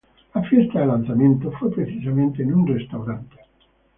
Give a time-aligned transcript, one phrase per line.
[0.33, 3.67] La fiesta de lanzamiento fue precisamente en un restaurante McDonald's.